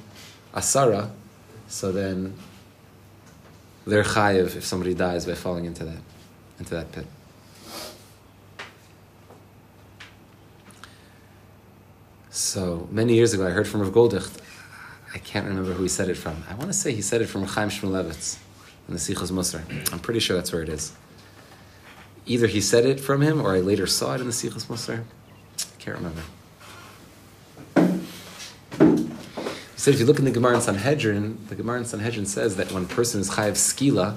[0.54, 1.10] asara,
[1.66, 2.34] so then
[3.86, 5.98] they're chayiv if somebody dies by falling into that
[6.58, 7.06] into that pit.
[12.38, 14.38] So many years ago, I heard from Rav Goldwicht.
[15.12, 16.44] I can't remember who he said it from.
[16.48, 18.38] I want to say he said it from Chaim Shmulevitz
[18.86, 19.92] in the Sichos Musar.
[19.92, 20.92] I'm pretty sure that's where it is.
[22.26, 25.00] Either he said it from him, or I later saw it in the Sichos Musar.
[25.00, 26.22] I can't remember.
[29.74, 32.54] He said if you look in the Gemara in Sanhedrin, the Gemara in Sanhedrin says
[32.54, 34.16] that when a person is chayav skila,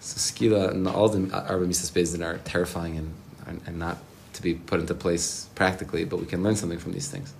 [0.00, 3.14] so skila and all the Arba Mises Bezdin are terrifying and,
[3.46, 3.98] and, and not
[4.38, 7.34] to be put into place practically, but we can learn something from these things.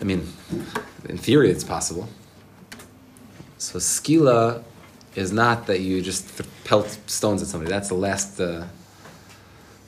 [0.00, 0.26] I mean,
[1.08, 2.08] in theory, it's possible.
[3.58, 4.62] So skila
[5.14, 7.70] is not that you just pelt stones at somebody.
[7.70, 8.40] That's the last.
[8.40, 8.66] Uh,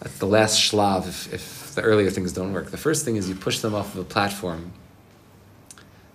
[0.01, 2.71] that's the last shlav if, if the earlier things don't work.
[2.71, 4.73] The first thing is you push them off of a platform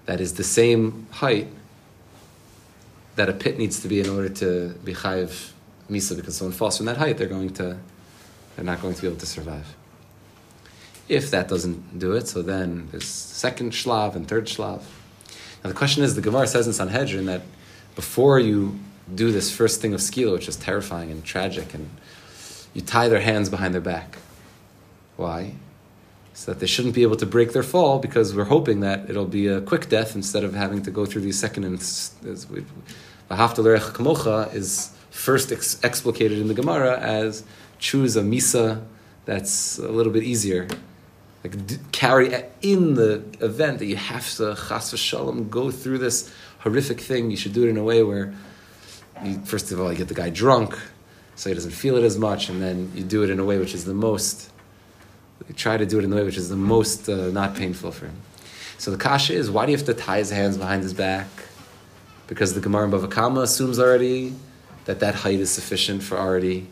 [0.06, 1.48] that is the same height
[3.16, 5.52] that a pit needs to be in order to be chayiv
[5.90, 6.16] misa.
[6.16, 7.78] Because someone falls from that height, they're going to,
[8.56, 9.76] they're not going to be able to survive.
[11.10, 14.82] If that doesn't do it, so then there's second shlav and third shlav.
[15.64, 17.42] Now the question is, the Gemara says in Sanhedrin that
[17.96, 18.80] before you
[19.14, 21.90] do this first thing of skila, which is terrifying and tragic, and
[22.74, 24.18] you tie their hands behind their back.
[25.18, 25.54] Why?
[26.34, 29.26] So that they shouldn't be able to break their fall because we're hoping that it'll
[29.26, 31.80] be a quick death instead of having to go through these second and
[33.94, 37.44] kamocha is first ex- explicated in the Gemara as
[37.88, 38.66] choose a misa
[39.26, 40.64] that's a little bit easier
[41.44, 42.28] like d- carry
[42.62, 47.30] in the event that you have to chas v'shalom go through this horrific thing.
[47.30, 48.34] You should do it in a way where,
[49.24, 50.78] you, first of all, you get the guy drunk,
[51.36, 53.58] so he doesn't feel it as much, and then you do it in a way
[53.58, 54.50] which is the most.
[55.56, 58.06] Try to do it in the way which is the most uh, not painful for
[58.06, 58.16] him.
[58.78, 61.28] So the kasha is, why do you have to tie his hands behind his back?
[62.28, 64.34] Because the Gemara in Bava Kama assumes already
[64.86, 66.68] that that height is sufficient for already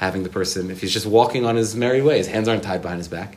[0.00, 0.70] having the person.
[0.70, 3.36] If he's just walking on his merry way, his hands aren't tied behind his back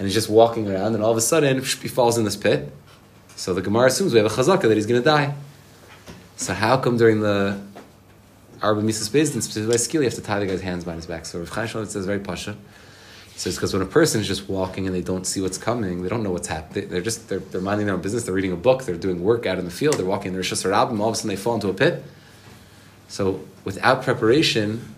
[0.00, 2.72] and he's just walking around, and all of a sudden he falls in this pit.
[3.36, 5.34] So the Gemara assumes we have a chazaka that he's going to die.
[6.36, 7.60] So how come during the
[8.62, 11.06] Arba Mises Bezdin, specifically by skill, you have to tie the guy's hands behind his
[11.06, 11.26] back?
[11.26, 12.56] So Rav Chaim says very pasha.
[13.30, 16.02] He says because when a person is just walking and they don't see what's coming,
[16.02, 16.88] they don't know what's happening.
[16.88, 18.24] They're just they're, they're minding their own business.
[18.24, 18.84] They're reading a book.
[18.84, 19.98] They're doing work out in the field.
[19.98, 20.32] They're walking.
[20.32, 21.02] They're just album.
[21.02, 22.02] All of a sudden they fall into a pit.
[23.08, 24.94] So without preparation,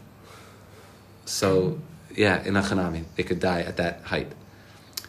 [1.25, 1.79] so
[2.14, 4.33] yeah, in a chanami, they could die at that height.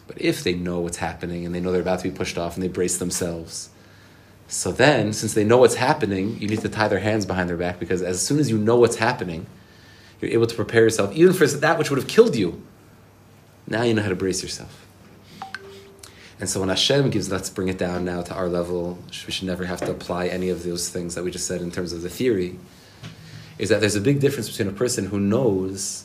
[0.06, 2.54] But if they know what's happening and they know they're about to be pushed off
[2.54, 3.70] and they brace themselves,
[4.46, 7.56] so then, since they know what's happening, you need to tie their hands behind their
[7.56, 9.46] back because as soon as you know what's happening,
[10.20, 12.62] you're able to prepare yourself, even for that which would have killed you.
[13.66, 14.86] Now you know how to brace yourself.
[16.40, 19.46] And so when Hashem gives, let's bring it down now to our level, we should
[19.46, 22.02] never have to apply any of those things that we just said in terms of
[22.02, 22.58] the theory,
[23.58, 26.04] is that there's a big difference between a person who knows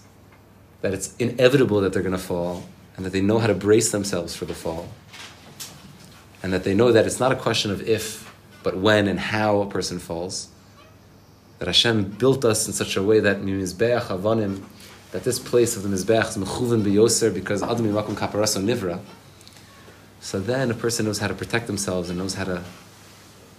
[0.82, 2.64] that it's inevitable that they're going to fall
[2.96, 4.86] and that they know how to brace themselves for the fall,
[6.44, 8.30] and that they know that it's not a question of if,
[8.62, 10.50] but when and how a person falls.
[11.60, 14.64] That Hashem built us in such a way that Mizbeach Avanim,
[15.12, 19.00] that this place of the Mizbeach is mechuven biyoser because Adam Makom Kaparaso Nivra.
[20.20, 22.64] So then a person knows how to protect themselves and knows how to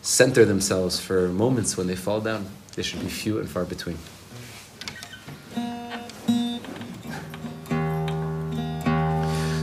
[0.02, 2.46] center themselves for moments when they fall down.
[2.74, 3.98] They should be few and far between.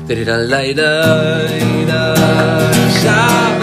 [0.07, 0.37] Did uh,
[0.79, 1.47] uh,
[1.89, 3.56] uh,